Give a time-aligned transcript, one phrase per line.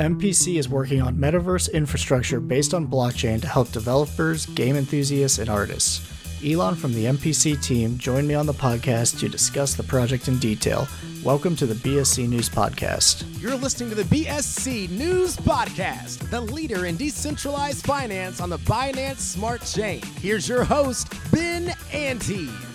[0.00, 5.48] MPC is working on metaverse infrastructure based on blockchain to help developers, game enthusiasts, and
[5.48, 6.10] artists.
[6.44, 10.40] Elon from the MPC team joined me on the podcast to discuss the project in
[10.40, 10.88] detail.
[11.22, 13.24] Welcome to the BSC News Podcast.
[13.40, 19.18] You're listening to the BSC News Podcast, the leader in decentralized finance on the Binance
[19.18, 20.02] Smart Chain.
[20.20, 22.73] Here's your host, Ben Antes.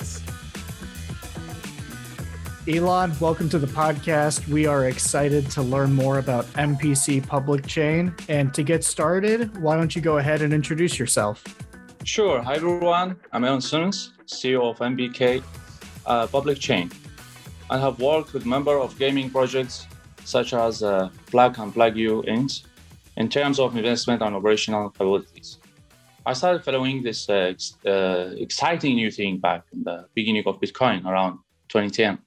[2.69, 4.47] Elon, welcome to the podcast.
[4.47, 8.13] We are excited to learn more about MPC Public Chain.
[8.27, 11.43] And to get started, why don't you go ahead and introduce yourself?
[12.03, 12.43] Sure.
[12.43, 13.15] Hi, everyone.
[13.33, 15.41] I'm Elon Simmons, CEO of MBK
[16.05, 16.91] uh, Public Chain.
[17.71, 19.87] I have worked with a number of gaming projects
[20.23, 22.65] such as uh, Plug and Plug You Inc.
[23.17, 25.57] in terms of investment and operational capabilities.
[26.23, 30.61] I started following this uh, ex- uh, exciting new thing back in the beginning of
[30.61, 31.39] Bitcoin around
[31.69, 32.19] 2010.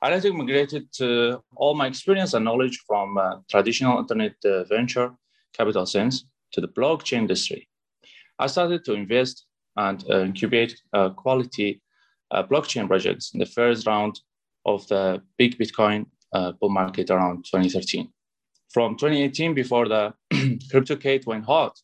[0.00, 5.12] I later migrated to all my experience and knowledge from uh, traditional internet uh, venture
[5.52, 7.68] capital sense to the blockchain industry.
[8.38, 9.46] I started to invest
[9.76, 11.82] and uh, incubate uh, quality
[12.30, 14.20] uh, blockchain projects in the first round
[14.66, 18.08] of the big Bitcoin uh, bull market around 2013.
[18.72, 20.14] From 2018, before the
[20.70, 21.76] crypto CryptoCade went hot,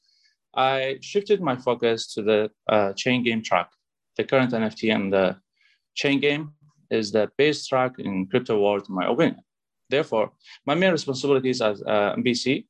[0.55, 3.71] I shifted my focus to the chain game track.
[4.17, 5.37] The current NFT and the
[5.97, 6.53] chain game
[6.91, 9.41] is the best track in crypto world, in my opinion.
[9.91, 10.33] Therefore,
[10.67, 12.67] my main responsibilities as uh, MPC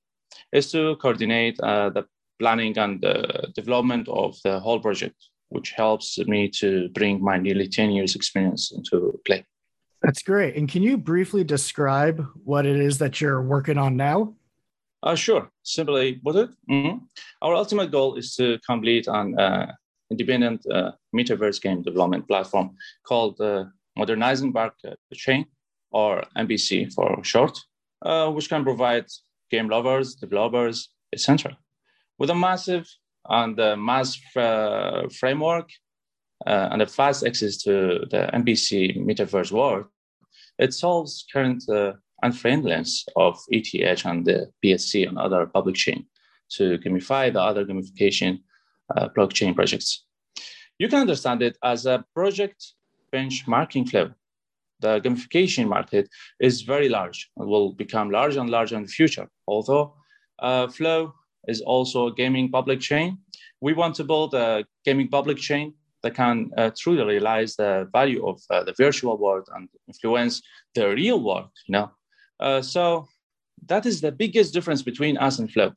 [0.53, 2.05] is to coordinate the
[2.39, 5.17] planning and the development of the whole project,
[5.49, 9.45] which helps me to bring my nearly 10 years experience into play.
[10.03, 10.57] That's great.
[10.57, 14.35] And can you briefly describe what it is that you're working on now?
[15.03, 15.51] Uh, sure.
[15.63, 16.99] Simply put it, mm-hmm.
[17.43, 19.73] our ultimate goal is to complete an uh,
[20.11, 22.77] independent uh, metaverse game development platform
[23.07, 23.65] called uh,
[23.97, 24.75] Modernizing Bark
[25.13, 25.47] Chain,
[25.91, 27.59] or MPC for short,
[28.03, 29.07] uh, which can provide
[29.51, 31.57] game lovers, developers, etc
[32.19, 32.89] with a massive
[33.29, 35.71] and uh, mass uh, framework
[36.47, 39.87] uh, and a fast access to the MPC metaverse world,
[40.59, 41.93] it solves current uh,
[42.23, 46.07] unfriendliness of ETH and the BSC and other public chain
[46.51, 48.41] to gamify the other gamification
[48.97, 50.05] uh, blockchain projects.
[50.79, 52.75] You can understand it as a project
[53.15, 54.07] benchmarking flow.
[54.81, 56.09] The gamification market
[56.41, 59.27] is very large and will become larger and larger in the future.
[59.47, 59.95] Although
[60.39, 61.15] uh, Flow
[61.47, 63.19] is also a gaming public chain.
[63.61, 68.27] We want to build a gaming public chain that can uh, truly realize the value
[68.27, 70.43] of uh, the virtual world and influence
[70.75, 71.49] the real world.
[71.67, 71.91] You know,
[72.41, 73.09] uh, so
[73.67, 75.73] that is the biggest difference between us and Flow.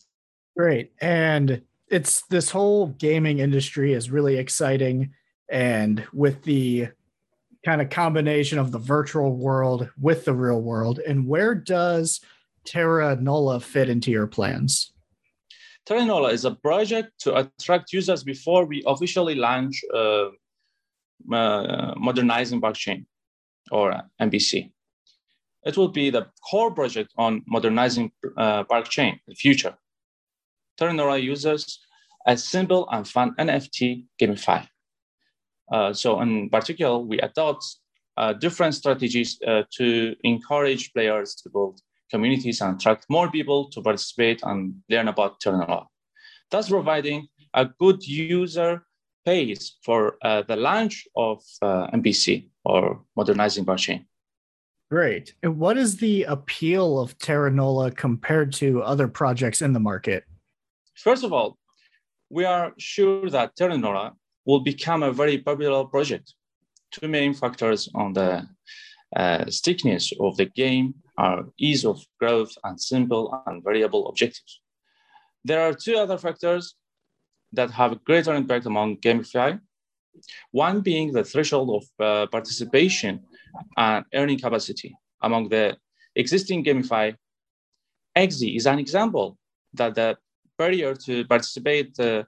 [0.58, 5.14] Great, and it's this whole gaming industry is really exciting,
[5.50, 6.90] and with the
[7.68, 12.22] kind of combination of the virtual world with the real world, and where does
[12.64, 14.94] Terra Nula fit into your plans?
[15.86, 20.28] Terra Nula is a project to attract users before we officially launch uh,
[21.40, 23.06] uh, modernizing blockchain
[23.70, 24.72] or MPC.
[25.66, 29.76] It will be the core project on modernizing uh, blockchain in the future.
[30.78, 31.80] Terra Nula users
[32.26, 34.66] a simple and fun NFT gamify.
[35.72, 37.64] Uh, so in particular, we adopt
[38.18, 41.80] uh, different strategies uh, to encourage players to build
[42.10, 45.86] communities and attract more people to participate and learn about Terra Nula,
[46.50, 48.84] thus providing a good user
[49.26, 54.06] base for uh, the launch of uh, MPC or modernizing blockchain.
[54.90, 55.34] Great.
[55.44, 60.24] And what is the appeal of Terra Nula compared to other projects in the market?
[60.96, 61.58] First of all,
[62.30, 64.14] we are sure that Terra Nula
[64.48, 66.34] will become a very popular project.
[66.92, 68.48] Two main factors on the
[69.16, 74.62] uh, stickiness of the game are ease of growth and simple and variable objectives.
[75.44, 76.76] There are two other factors
[77.54, 79.60] that have a greater impact among gamify.
[80.52, 83.24] One being the threshold of uh, participation
[83.76, 85.78] and earning capacity among the
[86.16, 87.16] existing gamify.
[88.18, 89.38] Axie is an example
[89.74, 90.18] that the
[90.58, 92.24] barrier to participate uh,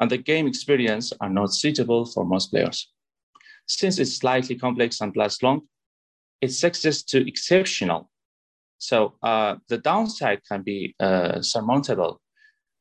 [0.00, 2.90] and the game experience are not suitable for most players.
[3.66, 5.62] Since it's slightly complex and lasts long,
[6.40, 8.10] its success to exceptional
[8.84, 12.20] so uh, the downside can be uh, surmountable.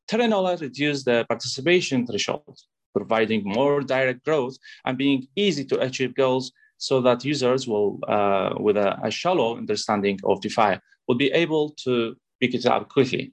[0.08, 2.58] Terra Nula reduced the participation threshold,
[2.94, 8.54] providing more direct growth and being easy to achieve goals so that users will, uh,
[8.60, 10.78] with a, a, shallow understanding of DeFi,
[11.08, 13.32] will be able to pick it up quickly.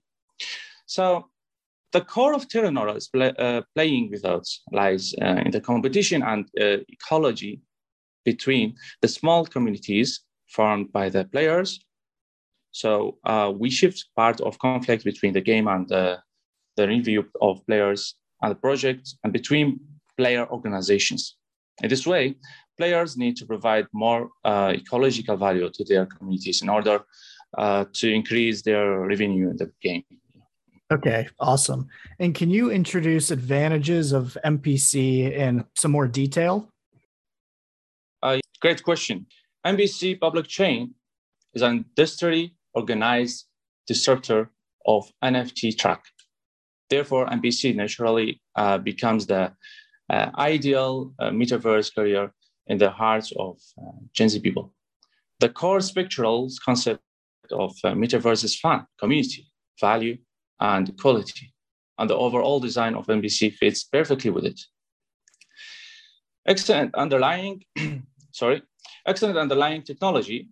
[0.87, 1.29] So
[1.93, 6.23] the core of Terra Nula is play, uh, playing without lies uh, in the competition
[6.23, 7.61] and uh, ecology
[8.25, 11.81] between the small communities formed by the players
[12.73, 16.21] So uh, we shift part of conflict between the game and the,
[16.77, 19.81] the review of players and the project and between
[20.17, 21.37] player organizations.
[21.83, 22.37] In this way,
[22.77, 27.01] players need to provide more uh, ecological value to their communities in order
[27.59, 30.05] uh, to increase their revenue in the game.
[30.93, 31.89] Okay, awesome.
[32.19, 36.69] And can you introduce advantages of MPC in some more detail?
[38.23, 39.27] Uh, great question.
[39.65, 40.95] MPC public chain
[41.55, 43.47] is an industry organized
[43.87, 44.51] disruptor
[44.85, 46.03] of NFT track.
[46.89, 49.53] Therefore, MPC naturally uh, becomes the
[50.11, 52.33] uh, ideal uh, metaverse career
[52.67, 54.73] in the hearts of uh, Gen Z people.
[55.39, 57.01] The core spectral concept
[57.53, 59.47] of uh, metaverse is fun, community,
[59.81, 60.19] value,
[60.61, 61.53] and quality.
[61.99, 64.61] And the overall design of MPC fits perfectly with it.
[66.47, 67.63] Excellent underlying,
[68.33, 68.63] sorry,
[69.07, 70.49] excellent underlying technology.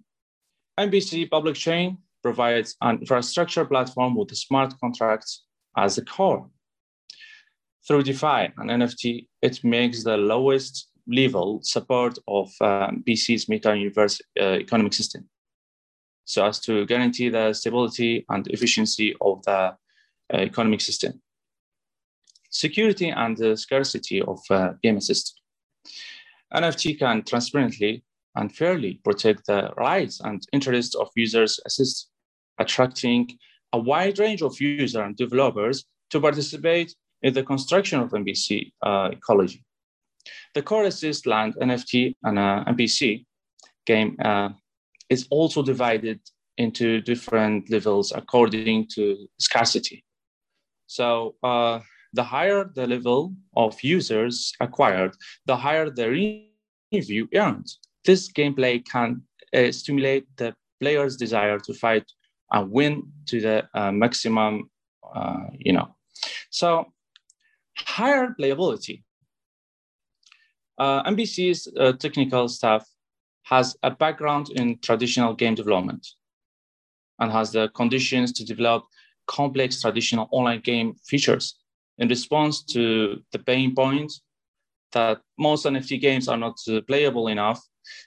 [0.78, 5.44] MPC public chain provides an infrastructure platform with smart contracts
[5.76, 6.48] as the core.
[7.86, 14.58] Through DeFi and NFT, it makes the lowest level support of um, BC's meta-universe uh,
[14.60, 15.26] economic system
[16.28, 19.74] so as to guarantee the stability and efficiency of the
[20.36, 21.20] economic system.
[22.50, 25.36] Security and the scarcity of uh, game system.
[26.54, 28.02] NFT can transparently
[28.36, 32.08] and fairly protect the rights and interests of users assist
[32.58, 33.28] attracting
[33.72, 39.10] a wide range of users and developers to participate in the construction of MPC uh,
[39.12, 39.64] ecology.
[40.54, 43.24] The core assist land NFT and uh, MPC
[43.86, 44.50] game uh,
[45.10, 46.20] is also divided
[46.56, 50.04] into different levels according to scarcity.
[50.88, 51.80] So uh,
[52.14, 55.14] the higher the level of users acquired,
[55.46, 56.42] the higher the
[56.90, 57.66] review earned.
[58.04, 59.22] This gameplay can
[59.54, 62.04] uh, stimulate the player's desire to fight
[62.52, 64.70] and win to the uh, maximum,
[65.14, 65.94] uh, you know.
[66.50, 66.86] So
[67.76, 69.02] higher playability.
[70.78, 72.86] Uh, MPC's uh, technical staff
[73.42, 76.06] has a background in traditional game development
[77.18, 78.84] and has the conditions to develop
[79.28, 81.54] complex traditional online game features
[81.98, 84.22] in response to the pain points
[84.92, 87.60] that most NFT games are not uh, playable enough.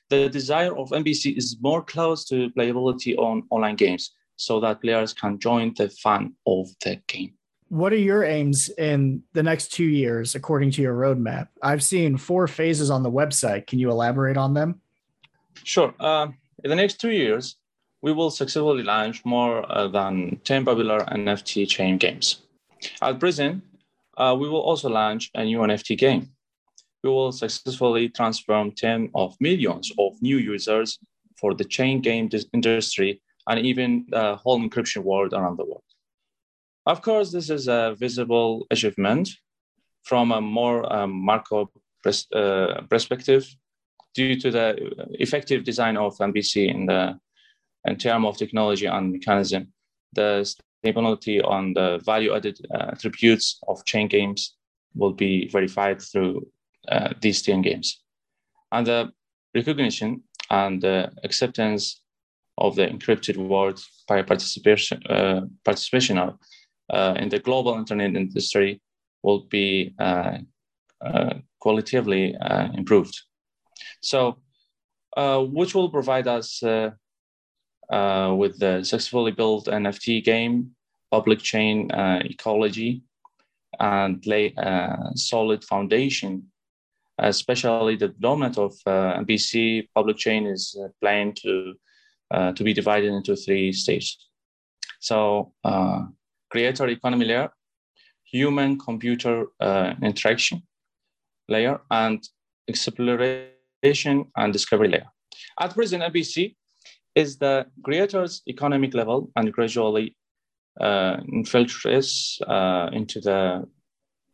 [0.09, 5.13] The desire of MPC is more close to playability on online games so that players
[5.13, 7.33] can join the fun of the game.
[7.69, 11.47] What are your aims in the next two years according to your roadmap?
[11.61, 13.67] I've seen four phases on the website.
[13.67, 14.81] Can you elaborate on them?
[15.63, 15.93] Sure.
[15.99, 16.27] Uh,
[16.63, 17.55] in the next two years,
[18.01, 22.41] we will successfully launch more uh, than 10 popular NFT chain games.
[23.01, 23.63] At present,
[24.17, 26.29] uh, we will also launch a new NFT game.
[27.03, 30.99] We will successfully transform 10 of millions of new users
[31.39, 35.83] for the chain game industry and even the whole encryption world around the world.
[36.85, 39.29] Of course, this is a visible achievement
[40.03, 41.27] from a more um,
[42.03, 43.47] pres- uh, perspective
[44.13, 47.19] due to the effective design of MPC in the
[47.85, 49.73] in terms of technology and mechanism.
[50.13, 54.55] The stability on the value-added uh, attributes of chain games
[54.95, 56.47] will be verified through
[56.87, 58.01] uh, these 10 games.
[58.71, 59.11] And the
[59.55, 62.01] recognition and the acceptance
[62.57, 68.81] of the encrypted world by participation, uh, participation uh, in the global internet industry
[69.23, 70.37] will be uh,
[71.05, 72.35] uh, qualitatively
[72.73, 73.17] improved.
[74.01, 74.37] So,
[75.15, 76.61] which will provide us
[77.91, 80.71] uh, with the successfully built NFT game,
[81.11, 83.03] public chain uh, ecology,
[83.79, 86.47] and lay a solid foundation.
[87.19, 91.73] Especially the development of uh, MPC public chain is uh, planned to
[92.31, 94.17] uh, to be divided into three stages.
[94.99, 96.05] So, uh,
[96.49, 97.49] creator economy layer,
[98.23, 99.47] human computer
[100.01, 100.63] interaction
[101.49, 102.23] layer, and
[102.67, 105.09] exploration and discovery layer.
[105.59, 106.55] At present, MPC
[107.15, 110.15] is the creator's economic level and gradually
[110.79, 113.63] uh, infiltrates uh, into the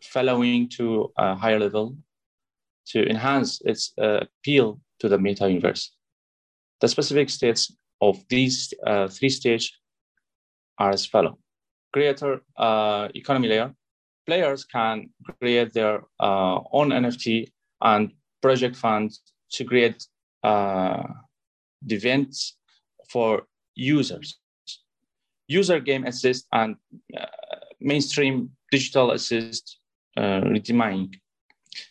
[0.04, 1.98] following to a higher level
[2.86, 5.92] to enhance its uh, appeal to the meta universe.
[6.82, 9.72] The specific states of these uh, three stages
[10.78, 11.40] are as follow.
[11.92, 13.74] Creator uh, economy layer,
[14.28, 19.22] players can create their uh, own NFT and project funds
[19.54, 20.06] to create
[20.44, 22.57] the events
[23.10, 23.44] for
[23.76, 24.40] users.
[25.48, 26.76] User game assist and
[27.18, 27.26] uh,
[27.80, 29.80] mainstream digital assist
[30.18, 31.10] uh.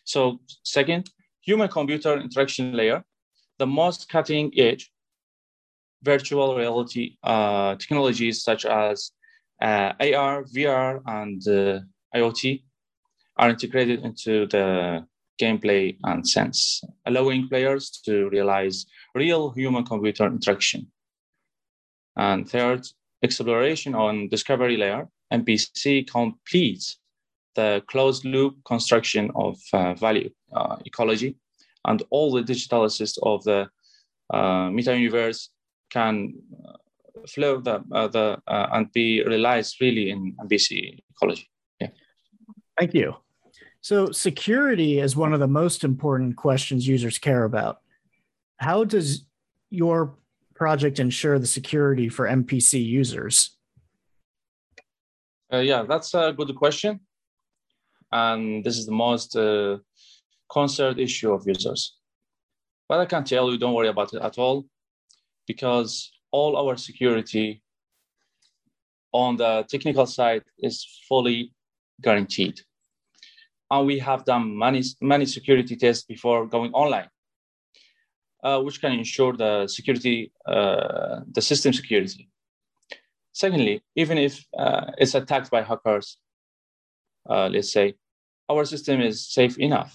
[0.05, 3.05] So second, human computer interaction layer,
[3.59, 4.91] the most cutting edge
[6.03, 9.13] virtual reality uh, technologies such as
[9.63, 11.81] uh, AR, VR, and uh,
[12.15, 12.63] IoT
[13.39, 15.07] are integrated into the
[15.41, 20.87] gameplay and sense, allowing players to realize real human computer interaction.
[22.17, 22.87] And third,
[23.23, 26.99] exploration on discovery layer, MPC completes
[27.55, 31.37] the closed loop construction of uh, value uh, ecology
[31.87, 33.69] and all the digital assist of the
[34.33, 35.51] uh, meta universe
[35.91, 36.35] can
[36.67, 36.73] uh,
[37.27, 41.49] flow the, uh, the uh, and be realized really in MPC ecology.
[41.81, 41.89] Yeah.
[42.79, 43.17] Thank you.
[43.81, 47.79] So security is one of the most important questions users care about.
[48.59, 49.25] How does
[49.71, 50.17] your
[50.57, 53.57] project ensure the security for MPC users?
[55.53, 57.01] Uh, yeah, that's a good question.
[58.11, 59.79] And this is the most uh,
[60.51, 61.97] concerned issue of users.
[62.89, 64.67] But I can tell you, don't worry about it at all,
[65.47, 67.63] because all our security
[69.13, 71.53] on the technical side is fully
[72.01, 72.61] guaranteed.
[73.71, 77.09] And we have done many, many security tests before going online,
[78.43, 82.29] uh, which can ensure the security, uh, the system security.
[83.33, 86.19] Secondly, even if uh, it's attacked by hackers,
[87.29, 87.95] uh, let's say,
[88.49, 89.93] our system is safe enough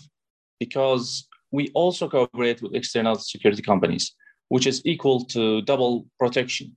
[0.59, 4.13] because we also cooperate with external security companies,
[4.49, 6.75] which is equal to double protection.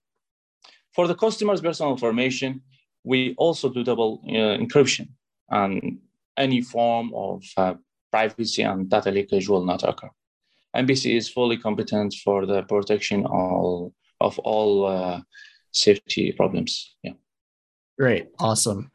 [0.95, 2.63] For the customer's personal information,
[3.05, 5.09] we also do double uh, encryption
[5.51, 5.99] and
[6.37, 7.75] any form of uh,
[8.11, 10.11] privacy and data leakage will not occur.
[10.77, 15.21] MPC is fully competent for the protection of, of all uh,
[15.73, 16.97] safety problems.
[17.03, 17.13] Yeah.
[17.99, 18.29] Great.
[18.39, 18.91] Awesome.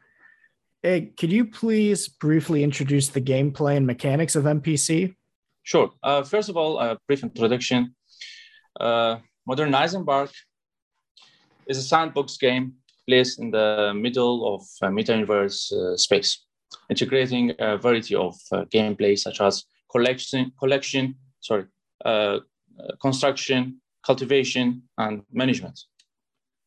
[0.82, 5.14] Hey, could you please briefly introduce the gameplay and mechanics of MPC?
[5.62, 5.90] Sure.
[6.02, 7.94] Uh, first of all, a brief introduction.
[8.78, 10.30] Uh, Modern Eisenberg
[11.66, 12.74] is a sandbox game
[13.06, 16.46] placed in the middle of uh, meta-universe uh, space,
[16.88, 21.66] integrating a variety of uh, gameplay such as collection, collection, sorry,
[22.04, 22.40] uh,
[23.00, 25.80] construction, cultivation, and management.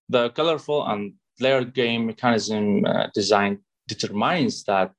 [0.09, 4.91] The colorful and layered game mechanism uh, design determines that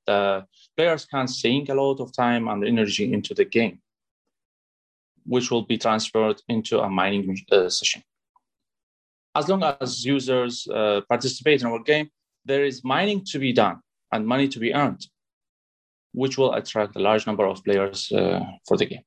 [0.77, 3.81] players can sink a lot of time and energy into the game,
[5.25, 8.03] which will be transferred into a mining uh, session.
[9.35, 12.09] As long as users uh, participate in our game,
[12.45, 13.81] there is mining to be done
[14.13, 15.07] and money to be earned,
[16.13, 19.03] which will attract a large number of players uh, for the game.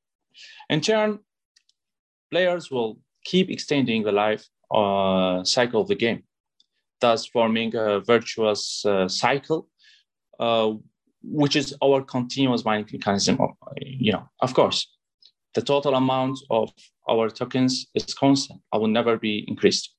[0.69, 1.19] In turn,
[2.31, 6.23] players will keep extending the life uh, cycle of the game,
[6.99, 9.69] thus forming a virtuous uh, cycle,
[10.39, 10.73] uh,
[11.23, 13.39] which is our continuous mining mechanism.
[13.39, 14.87] Of, you know, of course,
[15.55, 16.71] the total amount of
[17.09, 18.61] our tokens is constant.
[18.71, 19.93] I will never be increased.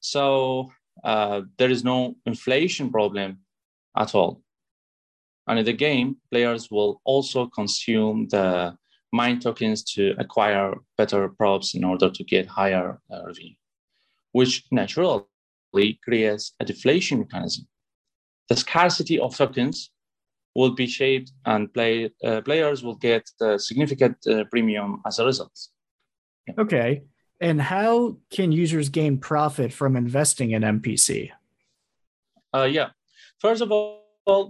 [0.00, 0.70] So
[1.04, 3.40] uh, there is no inflation problem
[3.96, 4.42] at all.
[5.50, 8.76] And in the game, players will also consume the
[9.12, 13.56] mine tokens to acquire better props in order to get higher uh, revenue,
[14.30, 15.24] which naturally
[16.04, 17.66] creates a deflation mechanism.
[18.48, 19.90] The scarcity of tokens
[20.54, 25.24] will be shaped and play, uh, players will get a significant uh, premium as a
[25.24, 25.58] result.
[26.46, 26.54] Yeah.
[26.58, 27.02] Okay.
[27.40, 31.32] And how can users gain profit from investing in MPC?
[32.54, 32.90] Uh, yeah.
[33.40, 33.99] First of all,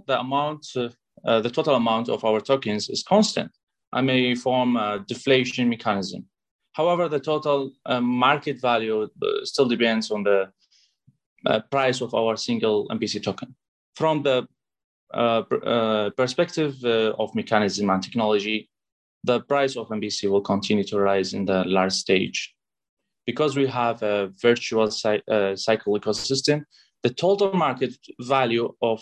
[0.07, 3.51] the amount, uh, the total amount of our tokens is constant
[3.93, 6.25] I may form a deflation mechanism.
[6.73, 9.07] However, the total uh, market value uh,
[9.43, 10.49] still depends on the
[11.45, 13.55] uh, price of our single MPC token.
[13.95, 14.47] From the
[15.13, 18.69] uh, uh, perspective of mechanism and technology,
[19.25, 22.55] the price of MPC will continue to rise in the large stage.
[23.25, 25.21] Because we have a virtual cy-
[25.55, 26.63] cycle ecosystem,
[27.03, 29.01] the total market value of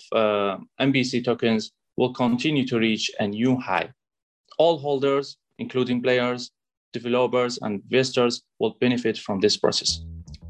[0.80, 3.90] MPC tokens will continue to reach a new high
[4.60, 6.52] all holders, including players,
[6.94, 10.02] developers, and investors, will benefit from this process.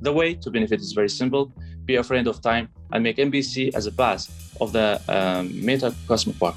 [0.02, 1.54] The way to benefit is very simple
[1.86, 4.20] be a friend of time and make MPC as a pass
[4.62, 6.56] of the um, meta cosmic park.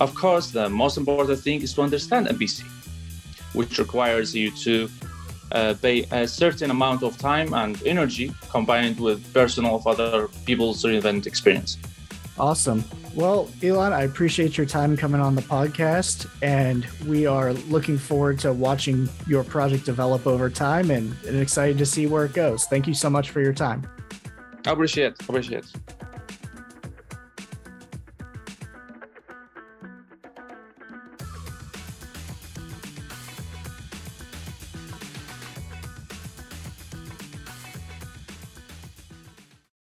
[0.00, 2.62] Of course, the most important thing is to understand MPC,
[3.54, 4.88] which requires you to
[5.52, 10.84] uh, pay a certain amount of time and energy combined with personal of other people's
[10.84, 11.78] relevant experience.
[12.38, 12.84] Awesome.
[13.14, 18.38] Well, Elon, I appreciate your time coming on the podcast, and we are looking forward
[18.40, 22.66] to watching your project develop over time and, and excited to see where it goes.
[22.66, 23.88] Thank you so much for your time.
[24.66, 25.20] I appreciate it.
[25.22, 25.85] Appreciate it.